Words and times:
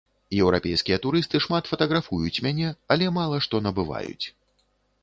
Еўрапейскія 0.43 0.97
турысты 1.03 1.41
шмат 1.45 1.69
фатаграфуюць 1.73 2.43
мяне, 2.47 2.73
але 2.97 3.05
мала 3.21 3.37
што 3.49 3.65
набываюць. 3.69 4.25